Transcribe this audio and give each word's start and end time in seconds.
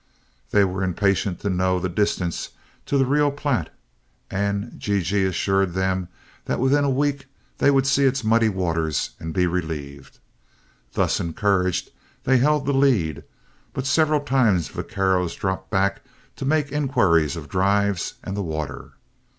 They 0.49 0.63
were 0.65 0.83
impatient 0.83 1.41
to 1.41 1.49
know 1.51 1.77
the 1.79 1.87
distance 1.87 2.49
to 2.87 2.97
the 2.97 3.05
Rio 3.05 3.29
Platte, 3.29 3.69
and 4.31 4.73
G 4.79 5.03
G 5.03 5.25
assured 5.25 5.75
them 5.75 6.07
that 6.45 6.59
within 6.59 6.83
a 6.83 6.89
week 6.89 7.27
they 7.59 7.69
would 7.69 7.85
see 7.85 8.05
its 8.05 8.23
muddy 8.23 8.49
waters 8.49 9.11
and 9.19 9.31
be 9.31 9.45
relieved. 9.45 10.17
Thus 10.93 11.19
encouraged 11.19 11.91
they 12.23 12.39
held 12.39 12.65
the 12.65 12.73
lead, 12.73 13.25
but 13.73 13.85
several 13.85 14.21
times 14.21 14.69
vaqueros 14.69 15.35
dropped 15.35 15.69
back 15.69 16.01
to 16.35 16.45
make 16.45 16.71
inquiries 16.71 17.35
of 17.35 17.47
drives 17.47 18.15
and 18.23 18.35
the 18.35 18.41
water. 18.41 18.93